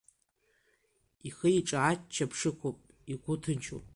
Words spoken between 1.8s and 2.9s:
аччаԥшь ықәуп,